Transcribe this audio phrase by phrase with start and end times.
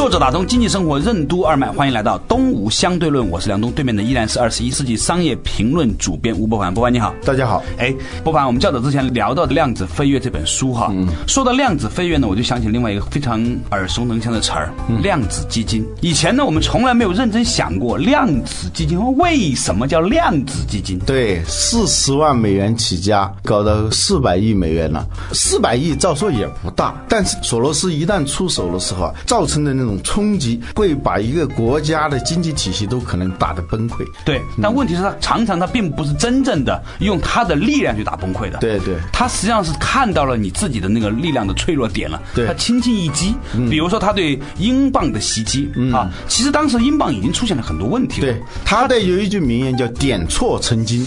[0.00, 3.28] 作者打通经济生活任督二脉，欢迎来到东吴相对论。
[3.28, 6.72] 我是梁东，对面的依然是二十一世纪商业评论主编吴伯凡。
[6.72, 7.62] 伯凡你好，大家好。
[7.76, 10.90] 哎，伯凡，我们较早之前聊到的《量子飞跃》这本书哈，
[11.26, 14.72] 说到量子飞跃呢，我就想起另外一个非常耳熟能详的词儿——
[15.04, 15.86] 量子基金。
[16.00, 20.98] 以前呢，我们从来没有认真想过量子基金为什么叫量子基金。
[21.00, 25.06] 对，四十万美元起家，搞到四百亿美元了。
[25.34, 29.89] 四百亿照说也不大，但是索罗斯一旦出手的时候啊，造成的那种。
[30.02, 34.04] 冲击会把一个国家的经济体系都可能打得崩溃。
[34.24, 38.58] 对，但问题是，他常常他并不是真正的用他的力量去打崩溃的。
[38.58, 42.20] 对对，他实际上是看到了你自己的那个力量的脆弱点了。
[42.34, 43.34] 对，他轻轻一击，
[43.70, 48.20] 比如说他对英镑的袭击啊，其实当时英镑已经出现了很多问题。
[48.20, 51.06] 对，他的有一句名言叫“点错成金”。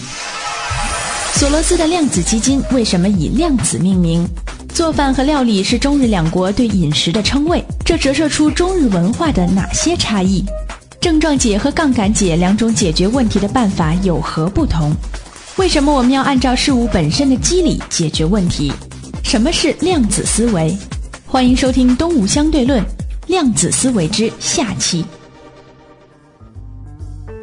[1.34, 4.28] 索罗斯的量子基金为什么以量子命名？
[4.74, 10.44] 做饭和料理是中日两国对饮食的称谓，这折射出中日文化的哪些差异？
[11.00, 14.92] 症状解和杠杆解两种解决问题的办法有何不同？
[15.54, 18.72] 为什么我们要按照事物本身的机理解决问题？
[19.22, 20.76] 什么是量子思维？
[21.24, 22.84] 欢迎收听《东吴相对论：
[23.28, 25.02] 量子思维之下期》。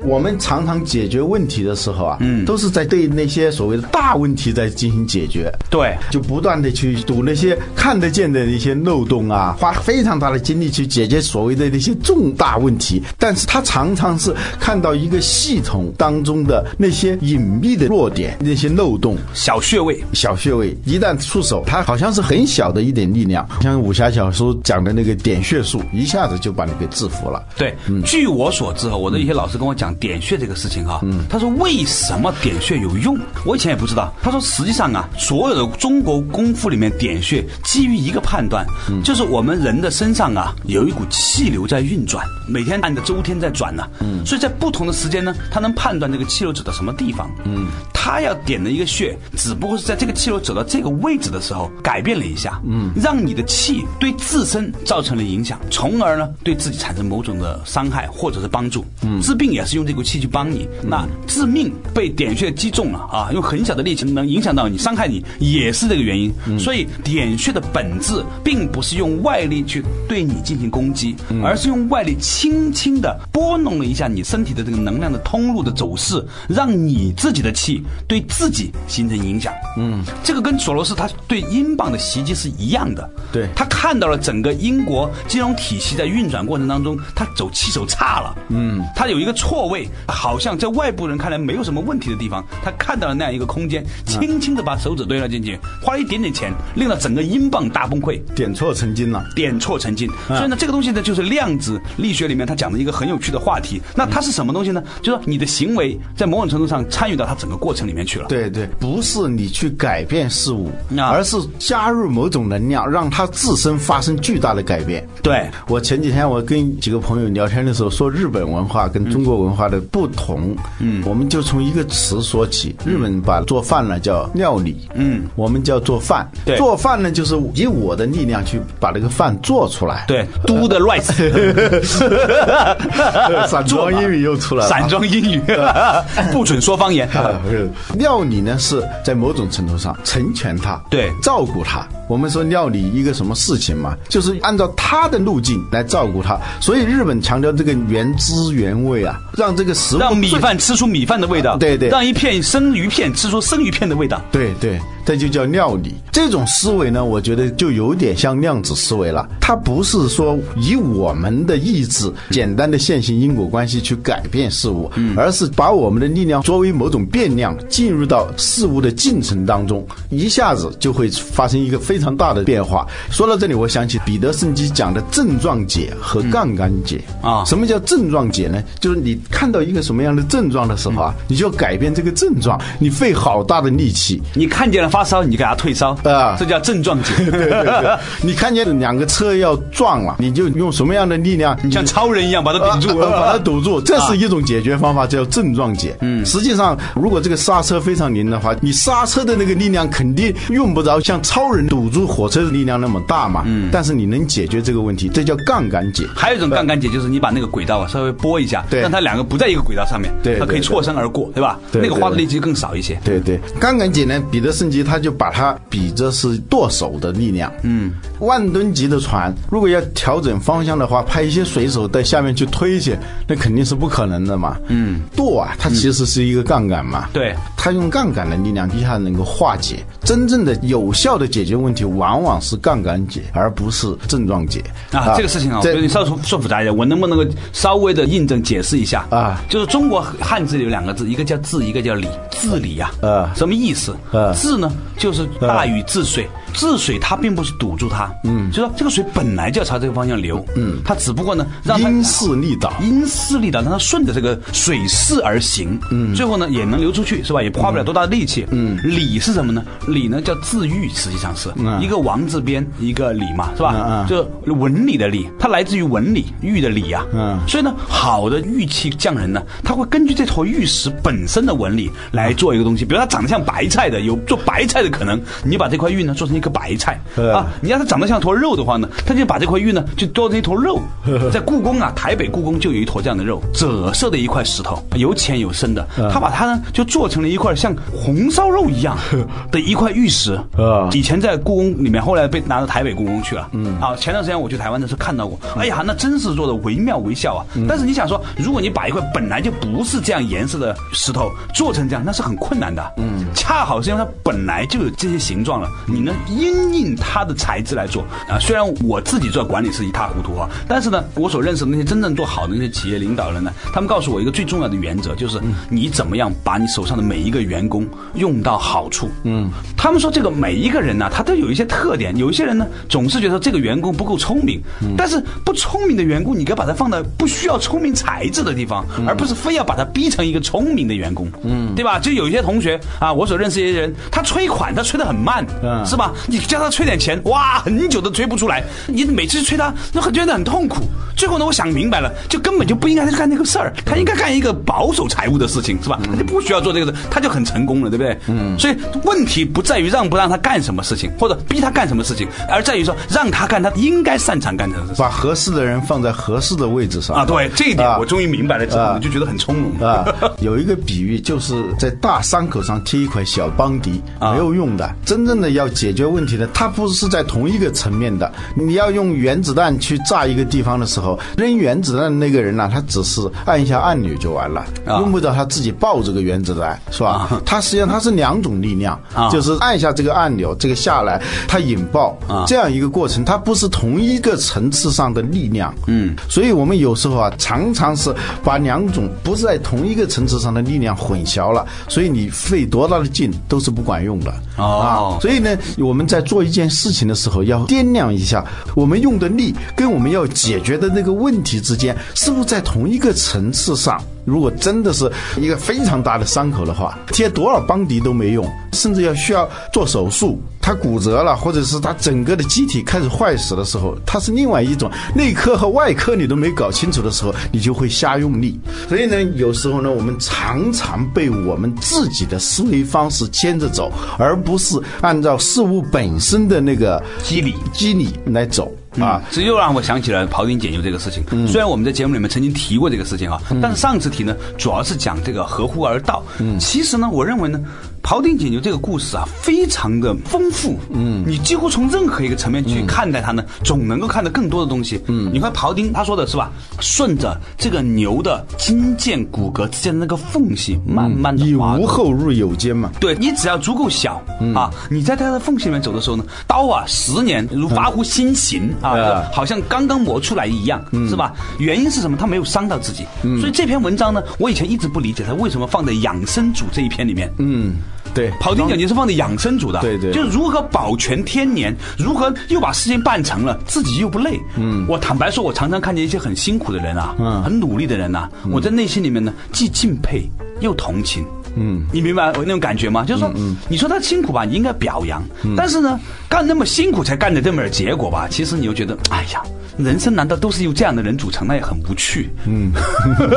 [0.04, 13.02] 我们常常解决问题的时候啊，嗯，都是在对那些所谓的大问题在进行解决，对，就不断的去堵那些看得见的一些漏洞啊，花非常大的精力去解决所谓的那些重大问题。
[13.20, 27.44] 但是他常常是看到一个系统当中的那些隐秘的弱点、那些漏洞、小穴位、小穴位，一旦出手，他好像是很小的一点力量，像武侠小说讲的那个点穴术，一下子就把你给制服了。
[27.56, 29.91] 对，据我所知，我的一些老师跟我讲。
[29.96, 33.18] 点穴这个事情哈，嗯他说为什么点穴有用？
[33.46, 34.14] 我以前也不知道。
[34.22, 38.66] 他说实际上啊，所有的中国功夫里面点穴基于一个判断，
[39.04, 43.84] 就是我们人的身上啊有一股气流在运转，每天按着周天在转呢。
[44.00, 47.30] 嗯，所以在不同的时间呢，他能判断这个气流走到什么地方。
[47.44, 58.86] 嗯，他要点的一个穴，只不过是在这个气流走到这个位置的时候改变了一下，嗯，让你的气对自身造成了影响，从而呢对自己产生某种的伤害或者是帮助。
[59.04, 59.81] 嗯，治病也是用。
[59.86, 63.30] 这股气去帮你，那致命被点穴击中了啊！
[63.34, 66.34] 用很小的力气能影响到你，伤害你，也是这个原因。
[66.60, 79.54] 所以点穴的本质并不是用外力去对你进行攻击，而是用外力轻轻的拨弄了一下你身体的这个能量的通路的走势，让你自己的气对自己形成影响。
[79.78, 83.10] 嗯，这个跟索罗斯他对英镑的袭击是一样的。
[83.32, 88.36] 对，他看到了整个英国金融体系在运转过程当中，他走气走差了。
[88.50, 89.90] 嗯，他有一个错位。
[90.08, 100.08] 好像在外部人看来没有什么问题的地方，他看到了那样一个空间，轻轻的把手指堆了进去，花了一点点钱，令到整个英镑大崩溃，点错成金了，点错成金。
[100.28, 103.82] 所以呢，这个东西呢，就是量子力学里面他讲的一个很有趣的话题。
[103.96, 104.84] 那它是什么东西呢？
[105.02, 108.28] 就是说你的行为在某种程度上参与到它整个过程里面去了。
[108.28, 115.08] 对对，不是你去改变事物，而是加入某种能量，让它自身发生巨大的改变。
[115.22, 122.76] 对我前几天我跟几个朋友聊天的时候说，日本文化跟中国文化的不同，嗯，我们就从一个词说起。
[122.86, 126.30] 日本把做饭呢叫料理，嗯，我们叫做饭。
[126.46, 130.06] 对，做饭呢就是以我的力量去把这个饭做出来。
[130.08, 131.02] 对，do the right。
[133.48, 134.70] 散装英语又出来了。
[134.70, 135.42] 散装英语，
[136.32, 137.10] 不准说方言。
[137.98, 141.86] 料理呢是在某种程度上成全他，对，照顾他。
[142.08, 146.38] 我们说料理一个什么事情嘛，就是按照他的路径来照顾他。
[146.60, 154.80] 所以日本强调这个原汁原味啊，让这个食物让米饭吃出米饭的味道，对对，让一片生鱼片吃出生鱼片的味道，对对。
[155.12, 155.94] 这就叫料理。
[156.10, 159.28] 这种思维呢，我觉得就有点像量子思维了。
[159.42, 172.88] 它不是说以我们的意志、简单的线性因果关系去改变事物，而是把我们的力量作为某种变量，进入到事物的进程当中，一下子就会发生一个非常大的变化。
[173.10, 178.64] 说到这里，我想起彼得圣基讲的症状解和杠杆解啊什么叫症状解呢？
[178.80, 184.22] 就是你看到一个什么样的症状的时候啊，你就要改变这个症状，你费好大的力气。
[184.34, 187.14] 你看见了发烧，你给他退烧啊这叫症状解。
[187.18, 191.58] 对 对对， 你看见两个车要撞了，你就用什么样的力量？
[191.64, 195.96] 你像超人一样把它顶住，呃 把它堵住，这是一种解决方法，叫症状解。
[196.02, 203.44] 嗯，实际上，如果这个刹车非常灵的话，你刹车的那个力量肯定用不着像超人堵住火车的力量那么大嘛。
[203.46, 206.06] 嗯，但是你能解决这个问题，这叫杠杆解。
[206.16, 211.60] 还有一种杠杆解，就是你把那个轨道啊稍微拨一下，对让它两个不在一个轨道上面，对它可以错身而过，对吧？
[211.72, 213.00] 对那个花的力气更少一些。
[213.04, 217.52] 对对，杠杆解呢，彼得圣基他就把它比着是舵手的力量。
[217.64, 222.98] 嗯，万吨级的船，如果要调整方向的话，派一些水手在下面去推去，
[223.28, 224.58] 那肯定是不可能的嘛。
[224.68, 227.08] 嗯，舵啊，它其实是一个杠杆嘛。
[227.14, 229.86] 对，它用杠杆的力量一下能够化解。
[230.04, 234.64] 真正的有效的解决问题，往往是杠杆解，而不是症状解。
[234.92, 237.24] 啊，这个事情啊，我跟你稍微说说复杂一点，我能不能够
[237.54, 243.96] 稍微的印证解释一下啊就是中国汉字里有两个字，一个叫治，一个叫理，治理呀、啊什么意思？
[244.12, 252.74] 啊治呢，就是大禹治水，治水它并不是堵住它，嗯，就说这个水本来就要朝这个方向流，嗯，它只不过呢让它因势利导。
[252.82, 257.42] 因势利导，让它顺着这个水势而行，嗯，最后呢也能流出去，是吧？
[257.42, 258.78] 也花不了多大的力气，嗯。
[258.84, 259.64] 理是什么呢？
[259.88, 261.82] 理呢叫治愈，实际上是、嗯。
[261.82, 263.74] 一个王字边一个理嘛，是吧？
[263.76, 264.08] 嗯嗯。
[264.08, 267.40] 就是文理的理，它来自于文理玉的理啊，嗯。
[267.48, 277.00] 所以呢，好的玉器匠人呢，他会根据这坨玉石本身的纹理来做一个东西，比如它长得像白菜的，有做白菜的可能，你把这块玉呢做成一个白菜。
[277.16, 280.82] 嗯啊，你要它长得像坨肉的话呢，他就把这块玉呢就做成一坨肉，
[281.32, 288.98] 在故宫啊，台北故宫就有一坨这样的肉，赭色的一块石头，有浅有深的，他把它呢就做成了一块像红烧肉一样
[289.52, 290.34] 的一块玉石。
[290.58, 290.90] 啊。
[290.94, 293.48] 以前在故宫里面，后来被拿到台北故宫去了。
[293.54, 297.46] 嗯，啊，前段时间我去台湾的时候看到过，哎呀，那真是做的惟妙惟肖啊。
[297.68, 302.92] 但是你想说，如果你把一块本来就不是这样颜色的石头做成这样，那是很困难的。
[302.98, 308.40] 嗯，恰好是因为它本来就有这些形状了，你呢因应它的材质来做啊。
[308.40, 315.40] 虽然我自己做管理是一塌糊涂啊，但是呢，我所认识的那些真正做好的那些企业领导人呢，他们告诉我一个最重要的原则，就是
[315.70, 319.10] 你怎么样把你手上的每一个员工用到好处。
[319.24, 324.62] 嗯，他们说这个每一个人呢、他都有一些特点，有一些人呢总是觉得这个员工不够聪明，
[324.98, 332.00] 但是不聪明的员工，你该把他放到不需要聪明才智的地方，而不是非要把他逼成一个聪明的员工，嗯，对吧？
[332.00, 336.14] 就有一些同学啊，我所认识一些人，他催款他催得很慢，嗯是吧？
[336.28, 340.84] 你叫他催点钱，哇，很久都催不出来，你每次催他，那很觉得很痛苦。
[341.16, 346.00] 最后呢，我想明白了，就根本就不应该去干那个事儿，他应该干一个保守财务的事情，是吧？
[346.04, 348.18] 他就不需要做这个事，他就很成功了，对不对？
[348.28, 348.58] 嗯。
[348.58, 354.96] 所以问题不在于让不让他干什么事情，或者逼他干什么事情，而在于说让他干他应该擅长干的事情。
[354.98, 360.06] 把合适的人放在合适的位置上啊，对这一点啊我终于明白了之后，啊我就觉得很从容啊，
[360.40, 364.96] 有一个比喻，就是在大伤口上贴一块小邦迪，啊没有用的。
[365.06, 368.32] 真正的要解决问题呢，它不是在同一个层面的。
[368.56, 377.10] 你要用原子弹去炸一个地方的时候，扔原子弹的那个人呢、他只是按一下按钮就完了，啊用不着他自己抱这个原子弹，是吧？
[377.12, 385.74] 啊它实际上它是两种力量，啊就是按一下这个按钮，这个下来，它引爆啊这样一个过程，它不是同一个层次上的力量。
[385.88, 388.14] 嗯，所以我们有时候啊，常常是
[388.44, 394.34] 把两种不是在同一个层次上的力量混淆了，所以你费多大的劲都是不管用的。
[394.58, 404.02] 哦啊，所以呢，我们在做一件事情的时候，要掂量一下我们用的力跟我们要解决的那个问题之间是不是在同一个层次上。
[404.26, 410.42] 如果真的是一个非常大的伤口的话，贴多少邦迪都没用，甚至要需要做手术。
[410.64, 418.60] 它骨折了，或者是它整个的机体开始坏死的时候，它是另外一种内科和外科你都没搞清楚的时候，你就会瞎用力。
[418.88, 429.22] 所以呢，有时候呢，我们常常被我们自己的思维方式牵着走，而不是按照事物本身的那个机理机理来走啊。
[429.32, 431.24] 这又让我想起了庖丁解牛这个事情。
[431.48, 436.24] 虽然我们在节目里面曾经提过这个事情啊，但是上次提呢，主要是讲这个合乎而道。
[436.60, 437.60] 其实呢，我认为呢，
[438.02, 440.78] 庖丁解牛这个故事啊，非常的丰富。
[440.92, 445.00] 嗯，你几乎从任何一个层面去看待它呢，总能够看到更多的东西。
[445.08, 446.52] 嗯，你看庖丁他说的是吧？
[446.80, 452.92] 顺着这个牛的筋腱骨骼之间的那个缝隙，慢慢的以无后入有间嘛。
[453.00, 454.22] 对你只要足够小、
[454.56, 461.34] 啊，你在它的缝隙里面走的时候呢，刀啊十年如发乎新形啊，嗯好像刚刚磨出来一样，是吧？
[461.60, 462.18] 原因是什么？
[462.18, 463.06] 他没有伤到自己。
[463.40, 467.32] 所以这篇文章呢，我以前一直不理解它为什么放在养生组这一篇里面。
[467.38, 467.76] 嗯，
[468.14, 470.12] 对，跑丁解牛是放在养生组的，对对。
[470.12, 474.40] 就是如何保全天年，如何又把事情办成了，自己又不累。
[474.58, 477.42] 嗯，我坦白说，我常常看见一些很辛苦的人啊，嗯。
[477.44, 481.26] 很努力的人呐、我在内心里面呢，既敬佩又同情。
[481.56, 483.04] 嗯，你明白我那种感觉吗？
[483.04, 483.34] 就是说，
[483.68, 485.22] 你说他辛苦吧，你应该表扬，
[485.58, 486.00] 但是呢，
[486.30, 489.44] 干那么辛苦才干的这么点结果吧，其实你又觉得，哎呀，
[489.78, 491.48] 人生难道都是由这样的人组成？
[491.48, 492.30] 那也很无趣。
[492.46, 492.72] 嗯，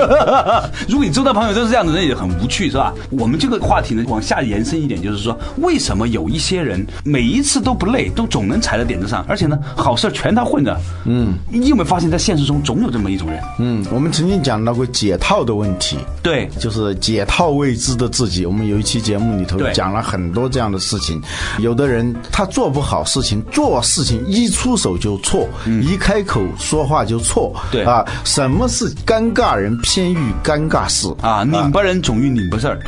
[0.89, 2.93] 如果你周遭朋友都是这样的人，也很无趣，是吧？
[3.11, 10.77] 我们这个话题呢，往下延伸一点，就是说，为什么有一些人每一次都不累，都总能踩在点子上，而且呢，好事全他混着？
[11.05, 13.43] 嗯，你有没有发现，在现实中总有这么一种人？
[13.59, 15.97] 嗯，我们曾经讲到过解套的问题。
[16.23, 18.47] 对，就是解套未知的自己。
[18.47, 21.21] 我们有一期节目里头讲了很多这样的事情。
[21.59, 27.53] 有的人他做不好事情，做事情一出手就错，一开口说话就错。
[27.55, 32.81] 嗯对啊，什么是尴尬人偏遇尴尬事啊，拧巴人总遇拧巴事儿。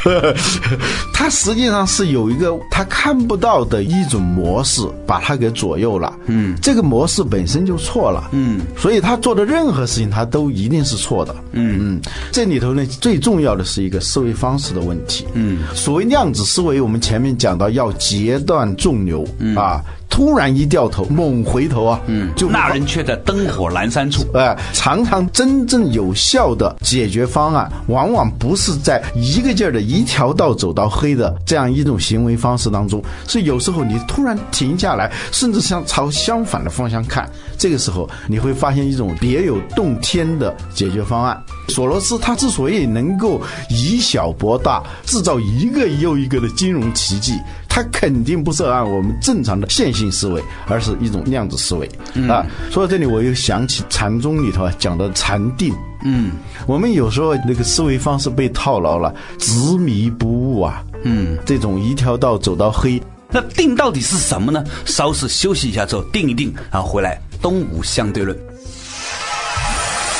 [1.13, 6.13] 他实际上是有一个他看不到的一种模式，把他给左右了。
[6.27, 8.29] 嗯，这个模式本身就错了。
[8.33, 11.35] 嗯，所以他做的任何事情，他都一定是错的。
[11.53, 12.01] 嗯嗯，
[12.31, 15.27] 这里头呢，最重要的是一个思维方式的问题。
[15.35, 19.27] 嗯，所谓量子思维，我们前面讲到要截断众流、
[19.57, 24.25] 啊，突然一掉头，猛回头啊，嗯，就那人却在灯火阑珊处。
[24.33, 41.39] 哎，常常真正有效的解决方案，往往不是在一个劲儿的一条道走到黑的这样一种行为方式当中，是有时候你突然停下来，甚至向朝相反的方向看，这个时候你会发现一种别有洞天的解决方案。
[41.69, 47.33] 索罗斯他之所以能够以小博大，制造一个又一个的金融奇迹，
[47.77, 51.87] 它肯定不是按我们正常的线性思维，而是一种量子思维、
[52.27, 52.43] 啊。
[52.71, 55.75] 说到这里，我又想起禅宗里头啊讲的禅定。
[56.03, 56.31] 嗯，
[56.67, 60.83] 我们有时候那个思维方式被套牢了，执迷不悟啊。
[61.03, 62.99] 嗯，这种一条道走到黑，
[63.31, 64.65] 那定到底是什么呢？
[64.87, 68.35] 稍事休息一下之后，定一定，然后回来东吴相对论。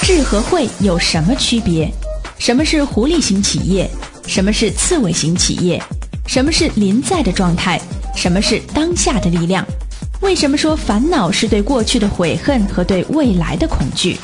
[0.03, 1.91] 智和慧有什么区别？
[2.39, 3.91] 什么是狐狸型企业？
[4.27, 5.83] 什么是刺猬型企业？
[6.27, 7.81] 什么是临在的状态？
[8.15, 9.65] 什么是当下的力量？
[10.21, 14.17] 为什么说烦恼是对过去的悔恨和对未来的恐惧？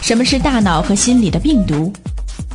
[0.00, 1.92] 什么是大脑和心理的病毒？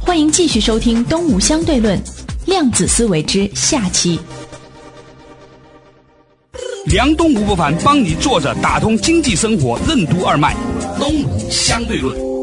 [0.02, 1.98] 欢迎继续收听《东吴相对论》
[2.46, 4.20] 量子思维之下期。
[6.86, 10.56] 梁东吴不凡帮你坐着打通经济生活任督二脉，
[10.98, 12.37] 东吴相对论。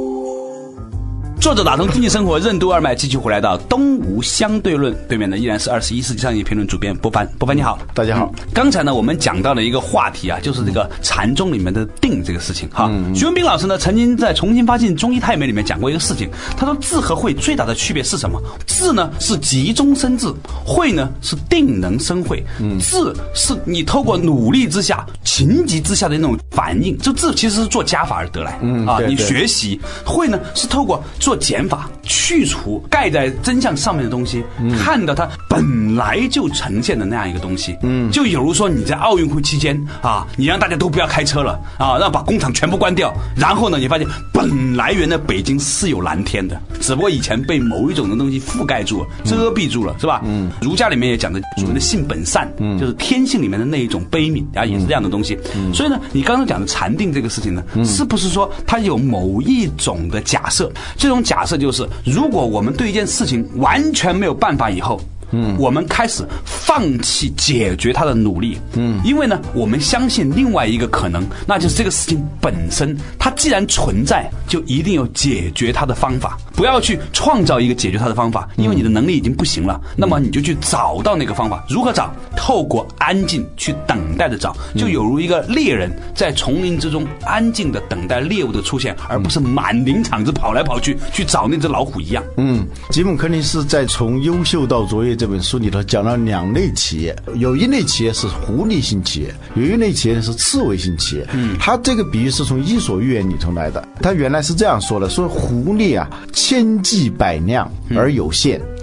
[1.44, 7.28] 作者打通经济生活任督二脉，继续回来到东吴相对论，对面的依然是二十一世纪商业评论主编波凡。
[7.38, 12.90] 波凡你好，大家好嗯刚才呢，我们讲到了一个话题啊，就是这个禅宗里面的定这个事情哈。
[13.14, 18.40] 徐文斌老师呢，曾经在《重新发现中医太美》里面讲过一个事情，他说智和慧最大的区别是什么？
[18.66, 20.32] 智呢是急中生智，
[20.64, 22.42] 慧呢是定能生慧。
[22.80, 22.96] 智
[23.34, 28.52] 是你透过努力之下、情急之下的那种反应，这智其实是做加法而得来。
[28.86, 34.44] 啊，你学习慧呢是透过做减法，去除盖在真相上面的东西，
[34.78, 37.76] 看到它本来就呈现的那样一个东西。
[37.82, 50.20] 嗯，就比如说你在奥运会期间啊，你让大家都不要开车了啊，让把工厂全部关掉，然后呢，你发现本来原来北京是有蓝天的，只不过以前被某一种的东西覆盖住了、遮蔽住了，是吧？
[50.24, 55.38] 嗯，儒家里面也讲的所谓的性本善，嗯，就是天性里面的那一种悲悯啊，也是这样的东西。
[55.56, 60.70] 嗯所以呢，你刚刚讲的禅定这个事情呢，是不是说它有某一种的假设？
[60.96, 65.00] 这种假设就是，如果我们对一件事情完全没有办法以后。
[65.34, 68.56] 嗯，我们开始放弃解决它的努力。
[68.74, 76.38] 嗯，因为呢，我们相信另外一个可能，那就是这个事情本身，它既然存在，就一定有解决它的方法。
[76.54, 79.80] 不要去创造一个解决它的方法，因为你的能力已经不行了。
[79.96, 81.64] 那么你就去找到那个方法。
[81.68, 82.14] 如何找？
[82.36, 92.22] 透过安静去等待着找，就有如一个猎人在丛林之中安静的等待猎物的出现，而不是满林场子跑来跑去去找那只老虎一样。
[92.36, 101.26] 嗯，吉姆·柯林斯在《从优秀到卓越》这本书里头讲了两类企业，有一类企业是狐狸型企业，有一类企业是刺猬型企业。
[101.32, 103.88] 嗯，他这个比喻是从《伊索寓言》里头来的。
[104.02, 108.60] 他原来是这样说的：说狐狸啊，千计百量而有限。
[108.60, 108.73] 嗯，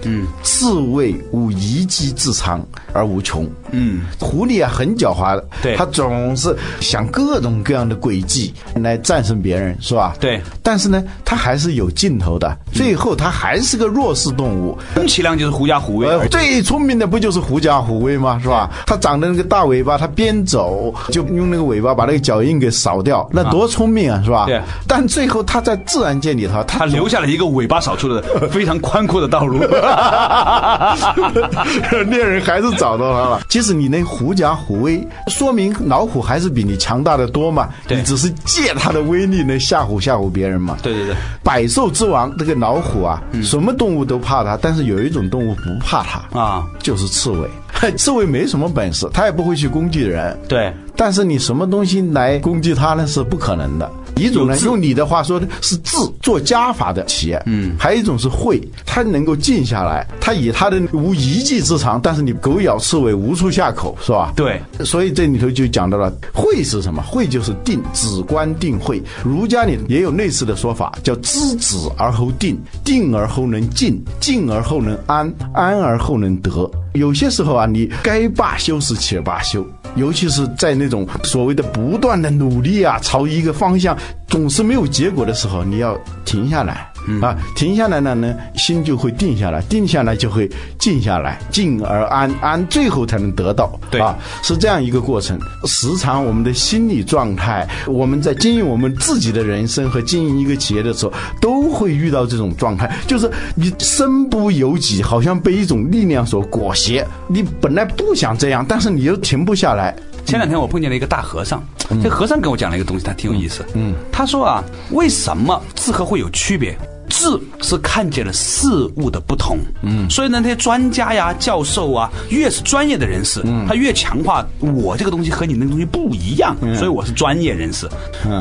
[0.42, 3.48] 刺猬无一技之长而无穷。
[3.70, 10.14] 嗯，狐狸啊很狡猾的，对它总是想各种各样的诡计来战胜别人，是吧？
[10.20, 14.76] 对但是呢，它还是有尽头的，最后它还是个弱势动物。
[14.94, 18.38] 充其量就是狐假虎威最聪明的不就是狐假虎威吗？
[18.42, 18.70] 是吧？
[18.86, 24.46] 它长的那个大尾巴，它边走就用那个尾巴把那个脚印给扫掉，那多聪明啊，是吧？
[24.46, 29.58] 对但最后它在自然界里头，它他留下了一个尾巴扫出的非常宽阔的道路。
[32.08, 33.40] 猎人还是找到他了。
[33.48, 37.68] 即使你能狐假虎威，说明老虎还是比你强大的多嘛。
[37.88, 40.76] 你只是借它的威力来吓唬吓唬别人嘛。
[40.82, 47.48] 对对对，百兽之王这个老虎啊，什么动物都怕它，但是有一种动物不怕它啊，就是刺猬。
[47.96, 50.38] 刺猬没什么本事，它也不会去攻击人。
[50.46, 53.06] 对，但是你什么东西来攻击它呢？
[53.06, 53.90] 是不可能的。
[54.16, 64.32] 一种呢用你的话说是智，做加法的企业；嗯，还有一种是慧，它能够静下来，它以它的无一技之长，但是你狗咬刺猬无处下口，是吧？
[64.36, 64.60] 对。
[64.84, 67.02] 所以这里头就讲到了慧是什么？
[67.02, 69.02] 慧就是定，止观定慧。
[69.24, 76.70] 儒家里也有类似的说法，叫知止而后定，定而后能静，静而后能安，安而后能得。
[76.94, 79.66] 有些时候啊，你该罢休时且罢休，
[79.96, 83.96] 尤其是在那种所谓的不断的努力啊，朝一个方向
[84.28, 86.91] 总是没有结果的时候，你要停下来。
[87.20, 93.78] 啊，停下来了呢，心就会定下来，定下来就会静下来，静而安，安最后才能得到。
[93.90, 95.38] 对啊，是这样一个过程。
[95.64, 107.04] 时常我们的心理状态，我们在经营我们自己的人生和经营一个企业的时候，都会遇到这种状态，就是你身不由己，好像被一种力量所裹挟。
[107.28, 109.94] 你本来不想这样，但是你又停不下来。
[110.24, 111.62] 前两天我碰见了一个大和尚，
[112.02, 113.64] 这和尚跟我讲了一个东西，他挺有意思。
[113.74, 116.78] 嗯，他说啊，为什么字和会有区别？
[117.22, 127.88] 字是看见了事物的不同，嗯，所以呢，那些专家呀、教授啊，越是专业的人士，他越强化我这个东西和你那个东西不一样，所以我是专业人士。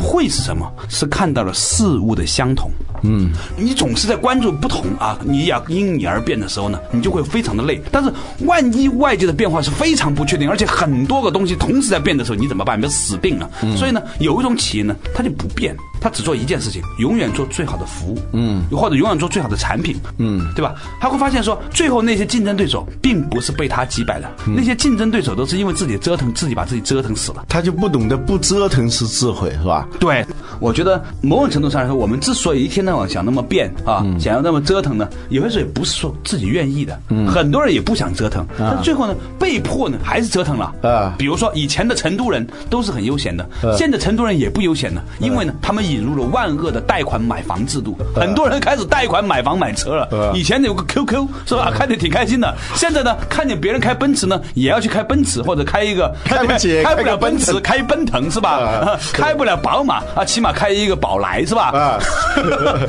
[0.01, 0.71] 会是什么？
[0.89, 2.71] 是看到了事物的相同。
[3.03, 7.79] 嗯，你总是在关注不同啊，你要因你而变的时候呢，你就会非常的累。
[7.91, 8.11] 但是
[8.45, 12.79] 万一外界的变化是非常不确定，而且很多个东西同时在变的时候，你怎么办？
[12.79, 13.49] 你就死定了。
[13.77, 20.73] 所以呢，有一种企业呢，它就不变，它只做一件事情，永远做最好的服务，嗯，或者永远做最好的产品，嗯，对吧？
[20.99, 27.45] 他会发现说，最后那些竞争对手并不是被他击败的，那些竞争对手都是因为自己折腾，自己把自己折腾死了。
[27.47, 29.87] 他就不懂得不折腾是智慧，是吧？
[29.99, 30.25] 对，
[30.59, 40.73] 我觉得某种程度上来说，我们之所以一天到晚想那么变啊，想要那么折腾呢，有些时候也不是说自己愿意的，很多人也不想折腾，但最后呢，被迫呢还是折腾了。
[40.81, 41.13] 啊。
[41.19, 50.31] 比如说以前的成都人都是很悠闲的，现在成都人也不悠闲了，因为呢，他们引入了万恶的贷款买房制度，很多人开始贷款买房买车了。
[50.33, 58.49] 以前有个 QQ 是吧，开的挺开心的，现在呢，看见别人开奔驰呢，也要去开奔驰或者开一个开不起 开不了奔驰，开奔腾是吧？
[58.51, 58.99] 啊？
[59.13, 61.71] 开不了宝马啊，起码开一个宝来是吧？
[61.71, 61.99] 啊。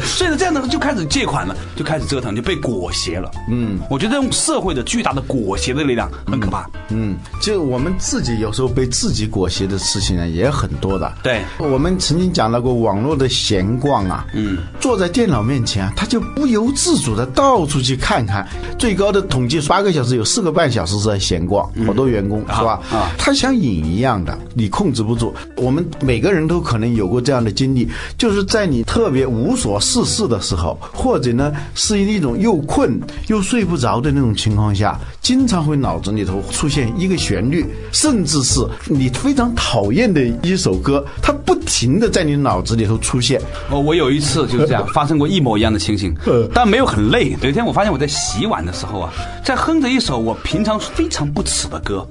[0.02, 3.30] 所以呢，这样呢就开始借款了，就开始折腾，就被裹挟了。
[3.50, 6.68] 嗯，我觉得这种社会的巨大的裹挟的力量很可怕。
[6.88, 11.12] 嗯，就我们自己有时候被自己裹挟的事情呢，也很多的。
[11.22, 11.40] 对。
[11.58, 18.44] 我们曾经讲到过网络的闲逛啊，嗯，坐在电脑面前啊，他就不由自主的到处去看看，
[18.76, 22.80] 最高的统计八个小时有四个半小时是在闲逛，好多员工是吧？
[22.90, 25.32] 啊他像瘾一样的，你控制不住。
[25.56, 43.40] 我们每个人都可能有过这样的经历，就是在你特别无所事事的时候，或者呢是一种又困又睡不着的那种情况下，经常会脑子里头出现一个旋律，甚至是你非常讨厌的一首歌，它不停的在你脑子里头出现。
[43.70, 46.14] 哦，我有一次就是这样 发生过一模一样的情形，
[46.54, 47.36] 但没有很累。
[47.42, 49.12] 有一天我发现我在洗碗的时候啊，
[49.44, 52.06] 在哼着一首我平常非常不耻的歌，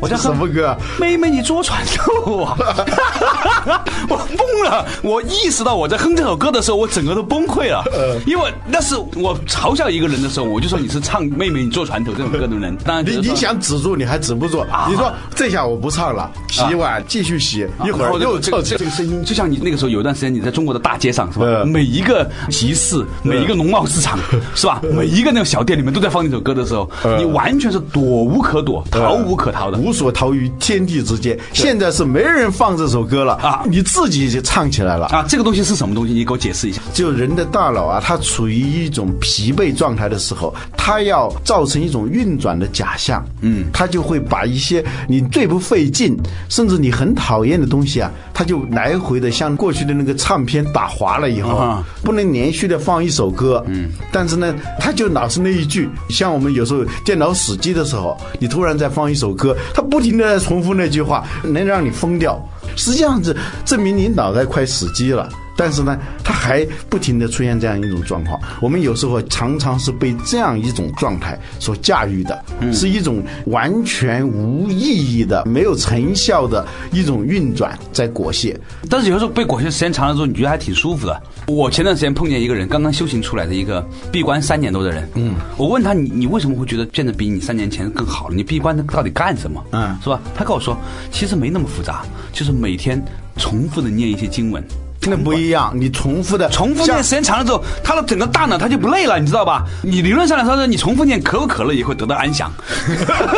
[0.00, 0.76] 我在哼什么歌啊？
[0.98, 2.56] 妹妹，你坐船头啊！
[4.08, 4.86] 我疯了！
[5.02, 7.84] 我意识到我在哼这首歌的时候，我整个都崩溃了。
[8.26, 12.76] 因为那是我嘲笑一个人的时候，我就说你是唱《妹妹你坐船头》这种歌的人。
[12.84, 14.64] 当然，你你想止住，你还止不住。
[14.88, 21.44] 你说这下我不唱了，洗碗继续洗，一会儿又这唱个这个声音，就像你那个时候有一段时间你在中国的大街上是吧？
[21.46, 24.18] 嗯每一个集市，每一个农贸市场
[24.56, 24.80] 是吧？
[24.92, 29.78] 每一个那种小店里面都在放那首歌的时候，嗯你完全是躲无可躲、逃无可逃的。
[29.90, 31.36] 无无所逃于天地之间。
[31.52, 35.06] 现在是没人放这首歌了啊你自己就唱起来了。
[35.06, 36.12] 啊，这个东西是什么东西？
[36.12, 36.80] 你给我解释一下。
[36.94, 46.16] 就人的大脑啊，它处于一种疲惫状态的时候，它要造成一种运转的假象，嗯，它就会把一些你最不费劲，
[46.48, 62.38] 甚至你很讨厌的东西啊，它就来回的像过去的那个唱片打滑了以后，啊不能连续的放一首歌，嗯，但是呢，它就老是那一句，像我们有时候电脑死机的时候，你突然再放一首歌，它他不停的重复那句话，能让你疯掉。
[62.76, 65.26] 实际上是证明你脑袋快死机了。
[65.60, 68.40] 但是呢，它还不停的出现这样一种状况。
[68.62, 72.42] 我们有时候常常是被这样一种状态所驾驭的，
[72.72, 78.58] 是一种完全无意义的、没有成效的一种运转在裹挟。
[78.88, 81.22] 但是有时候被裹挟时间长了之后，你觉得还挺舒服的。
[81.46, 88.34] 我前段时间碰见一个人，刚刚修行出来的一个闭关三年多的人，嗯，我问他你你为什么会觉得变得比你三年前更好了？
[88.34, 89.62] 你闭关到底干什么？
[89.72, 90.18] 嗯是吧？
[90.34, 90.74] 他跟我说，
[91.12, 93.04] 其实没那么复杂，就是每天
[93.36, 94.64] 重复的念一些经文。
[95.06, 99.64] 那不一样，你重复的重复念时间长了之后，他的整个大脑他就不累了，你知道吧？
[99.82, 102.52] 你理论上来说，你重复念可口可乐也会得到安详。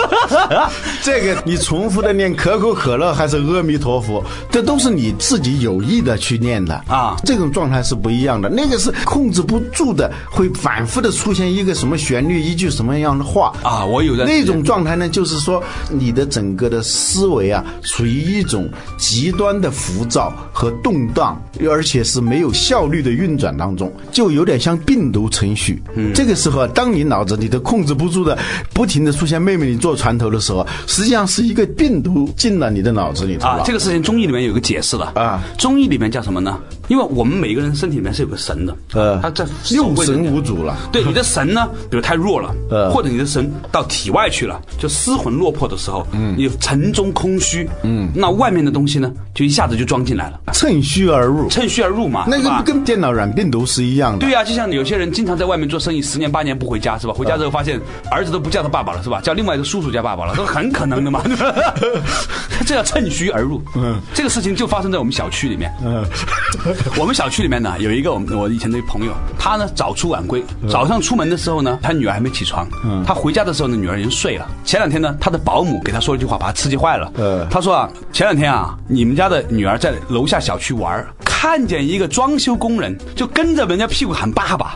[1.02, 6.74] 这个你重复的念可口可乐还是阿弥陀佛，这都是你自己有意的去念的。
[6.88, 7.16] 啊。
[7.24, 13.52] 这种状态是不一样的，那个是控制不住的，会反复的出现一个什么旋律，一句什么样的话。
[13.62, 25.82] 啊我有的那种状态呢，就是说你的整个的思维啊，处于一种极端的浮躁和动荡，而且是没有效率的运转当中，就有点像病毒程序。
[25.94, 28.38] 嗯，这个时候啊，当你脑子里头控制不住的，
[28.72, 33.46] 不停的出现妹妹你坐船头的时候，实际上是一个病毒进了你的脑子里头。
[33.46, 36.58] 啊，这个事情中医里面有个解释的啊中医里面叫什么呢？
[36.88, 40.76] 因为我们每个人身体里面是有个神的，呃他在六神无主了。
[40.92, 54.18] 对你的神呢，比如太弱了，呃或者你的神到体外去了，就失魂落魄的时候，嗯，你城中空虚，嗯，那外面的东西呢，就一下子就装进来了，趁虚而入，趁虚而入嘛，那个跟电脑软病毒是一样的。
[54.18, 57.12] 对呀、就像有些人经常在外面做生意，十年八年不回家是吧？
[57.12, 59.20] 回家之后发现儿子都不叫他爸爸了是吧？
[59.22, 61.22] 叫另外一个叔叔叫爸爸了，这很可能的嘛。
[62.50, 63.62] 他 这叫趁虚而入。
[63.76, 65.72] 嗯，这个事情就发生在我们小区里面。
[65.84, 66.04] 嗯，
[66.98, 72.66] 我们小区里面呢有一个我们我以前的朋友，他呢早出晚归，早上出门的时候呢，他女儿还没起床，
[73.06, 74.46] 他回家的时候呢，女儿已经睡了。
[74.64, 77.12] 前两天呢，他的保姆给他说了一句话，把他刺激坏了。
[77.16, 84.74] 呃他说啊，前两天啊，你们家的女儿在楼下小区玩，看见一个装修工人，就跟着人家屁股喊爸爸，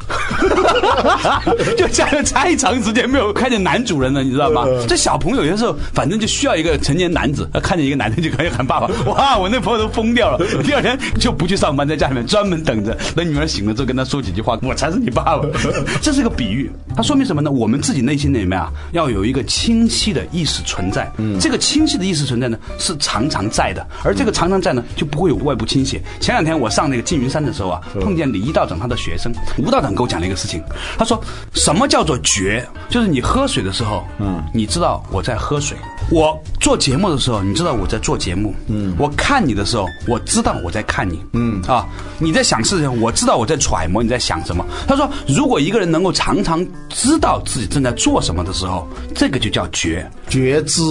[1.76, 4.64] 就家里太长时间没有看见男主人了，你知道吗？
[4.88, 10.44] 这小朋友有些时候反正就需要一个成年男子，他看见一个男的就可以喊爸爸，哇，我那朋友都疯掉了。
[10.62, 15.42] 第二天就不去上班，在家里面专门等着，等女儿醒了之后跟她说几句话，我才是你爸爸。
[16.03, 17.51] 这是一个比喻，它说明什么呢？
[17.51, 21.11] 我们自己内心里面啊，要有一个清晰的意识存在。
[21.18, 26.01] 嗯，这个清晰的意识存在呢，是常常在的，而这个常常在呢，就不会有外部倾斜。
[26.20, 30.62] 前两天我上那个缙云山的时候啊，碰见李一道长他的学生吴道长给我讲了一个事情，
[30.96, 31.20] 他说
[31.53, 32.64] 什么叫做觉？
[32.88, 35.77] 就是你喝水的时候，嗯，你知道我在喝水；
[36.11, 41.75] 我做节目的时候，你知道我在做节目；嗯，我看你的时候，我知道我在看你；嗯啊，
[42.18, 44.64] 你在想事情，我知道我在揣摩你在想什么。
[44.86, 50.08] 他说，如果一个人能够常常知道自己正在做什么的时候，这个就叫觉。
[50.28, 50.82] 觉知，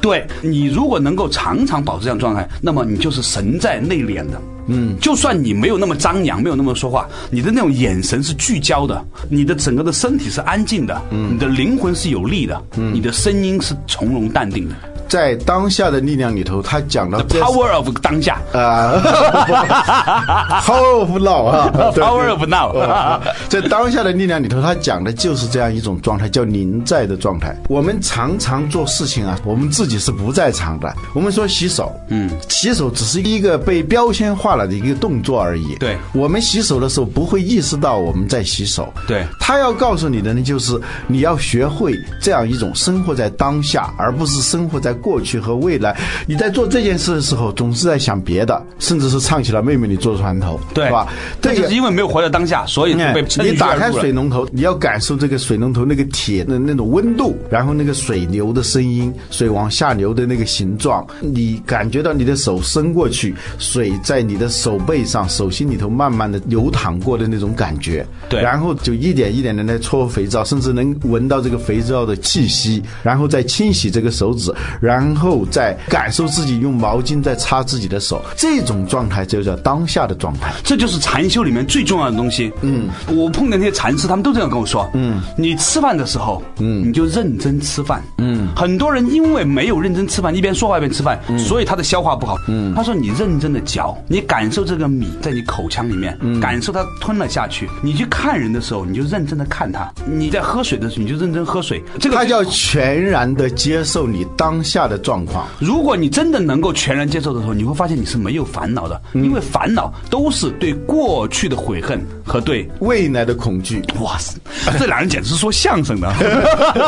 [0.00, 4.40] 对你如果能够常常保持这样状态，那么你就是神在内敛的。
[4.66, 14.74] 嗯，就算你没有那么张扬，没有那么说话，你的那种眼神是聚焦的，你的整个的身体是安静的，嗯，你的灵魂是有力的，嗯，你的声音是从容淡定的。
[15.12, 18.96] 在当下的力量里头，他讲到 The power of 当下啊，
[20.64, 27.54] Power of now 啊 对，Power of now 呃在当下的力量里头，他讲的就是这样一种状态，叫临在的状态。
[27.68, 30.90] 我们常常做事情啊，我们自己是不在场的。
[31.12, 35.74] 我们说洗手，嗯，洗手只是一个被标签化了的一个动作而已。
[35.74, 38.90] 对我们洗手的时候不会意识到我们在洗手。
[39.06, 45.94] 对他要告诉你的呢，就是你要学会这样一种生活在当下，而不是生活在过去和未来。
[46.26, 51.08] 你在做这件事的时候，总是在想别的，甚至是唱起了“妹妹你坐船头”，对是吧？
[51.40, 68.06] 这就是因为没有活在当下，所以你打开水龙头，你要感受这个水龙头那个铁的那种温度，然后那个水流的声音，水往下流的那个形状，你感觉到你的手伸过去，水在你的手背上、手心里头慢慢的流淌过的那种感觉。
[68.28, 80.52] 对然后就一点一点的来搓肥皂，甚至能闻到这个肥皂的气息，然后再清洗这个手指，然然后再感受自己用毛巾在擦自己的手，这种状态就叫当下的状态。
[80.62, 82.52] 这就是禅修里面最重要的东西。
[82.60, 84.88] 嗯，我碰见那些禅师，他们都这样跟我说。
[84.92, 88.02] 嗯，你吃饭的时候，嗯，你就认真吃饭。
[88.18, 92.36] 嗯，很多人因为没有认真吃饭，一边说话一边吃饭，所以他的消化不好。
[92.48, 97.66] 嗯，他说你认真的嚼，你感受这个米在你口腔里面，感受它吞了下去。
[97.82, 101.82] 你去看人的时候，你就认真的看他；你在喝水的时候，你就认真喝水。
[101.98, 105.46] 这个他叫全然的接受你当下的状况。
[105.58, 112.00] 如果你真的能够全然接受的时候，你会发现你是没有烦恼的，因为烦恼都是对过去的悔恨
[112.32, 113.82] 和对未来的恐惧。
[114.00, 114.38] 哇塞，
[114.78, 116.10] 这俩人简直是说相声的。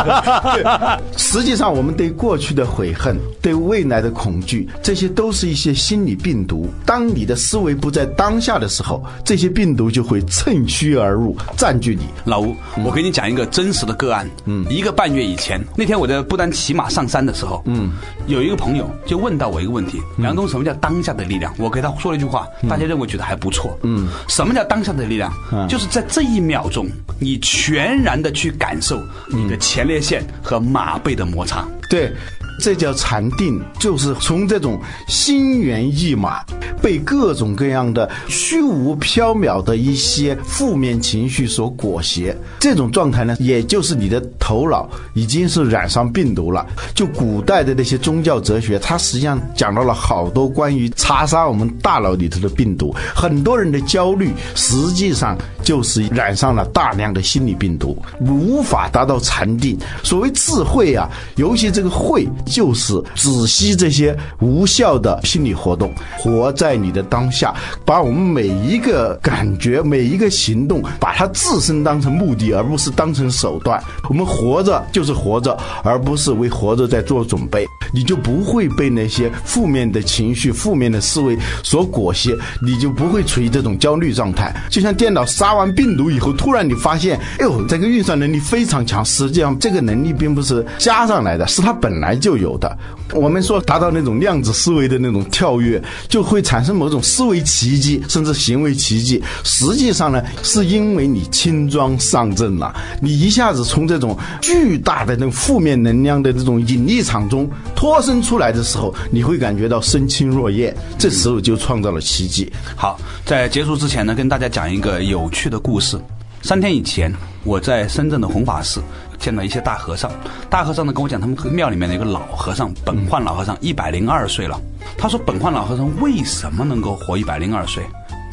[1.18, 6.66] 实际上，我们对过去的悔恨、对未来的恐惧，这些都是一些心理病毒。
[6.86, 12.06] 当你的思维不在当下的时候，这些病毒就会趁虚而入，占据你。
[12.24, 14.26] 老吴，我给你讲一个真实的个案。
[14.46, 17.90] 嗯，一个半月以前，那天我在不丹骑马上山的时候，嗯，
[18.26, 21.52] 有一个朋友就问到我一个问题：梁东，什么叫当下的力量？
[21.58, 23.78] 我给他说了一句话，大家认为觉得还不错。
[23.82, 25.33] 嗯，什么叫当下的力量？
[25.68, 31.66] 就是在这一秒钟，你全然的去感受你的前列腺和马背的摩擦。
[31.88, 32.12] 对，
[32.60, 36.42] 这叫禅定，就是从这种心猿意马、
[36.80, 46.66] 被各种各样的虚无缥缈的一些负面情绪所裹挟，这种状态呢，也就是你的头脑已经是染上病毒了。
[46.94, 52.94] 就古代的那些宗教哲学，它实际上讲到了好多关于查杀我们大脑里头的病毒。
[53.14, 59.78] 很多人的焦虑，实际上就是染上了大量的心理病毒，无法达到禅定。
[60.02, 67.54] 所谓智慧啊，尤其这个慧，就是止息这些无效的心理活动，活在你的当下，
[67.84, 73.82] 把我们每一个感觉、每一个行动，把它自身当成目的，而不是当成手段。
[74.08, 77.66] 我们活着就是活着，而不是为活着在做准备。
[77.92, 84.54] 你就不会被那些负面的情绪、负面的思维所裹挟，你就不会处于这种焦虑状态。
[84.68, 89.04] 就像电脑杀完病毒以后，突然你发现，哎呦，这个运算能力非常强。
[89.04, 92.76] 实际上，这个能力并不是加上来的，是它本来就就有的。
[93.12, 99.22] 我们说达到那种量子思维的那种跳跃，就会产生某种思维奇迹，甚至行为奇迹。
[99.44, 112.50] 实际上呢，是因为你轻装上阵了，你一下子从这种巨大的那种负面能量的这种引力场中脱身出来的时候，你会感觉到身轻若燕，这时候就创造了奇迹。
[112.74, 115.96] 好，在结束之前呢，跟大家讲一个有趣的故事。
[116.42, 117.10] 三天以前，
[117.42, 118.82] 我在深圳的弘法寺
[119.24, 120.10] 见到一些大和尚。
[120.50, 124.60] 大和尚呢跟我讲，他们庙里面的一个老和尚，本焕老和尚一百零二岁了。
[124.98, 127.82] 他说，本焕老和尚为什么能够活一百零二岁？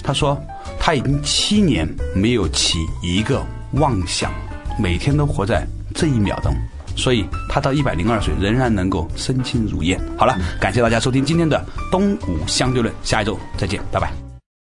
[0.04, 0.38] 他说，
[0.78, 3.42] 他已经七年没有起一个
[3.76, 4.30] 妄想，
[4.78, 6.54] 每天都活在这一秒钟，
[6.98, 9.98] 所以他到一百零二岁仍然能够身轻如燕。
[10.18, 14.31] 好了，感谢大家收听今天的东吴相对论，下一周再见，拜拜。